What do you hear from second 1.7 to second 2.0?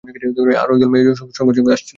আসছিল।